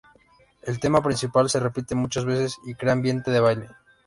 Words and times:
El 0.63 0.79
tema 0.79 1.03
principal 1.03 1.47
se 1.51 1.59
repite 1.59 1.93
muchas 1.93 2.25
veces 2.25 2.57
y 2.65 2.73
crea 2.73 2.93
ambiente 2.93 3.29
de 3.29 3.39
baile. 3.39 3.69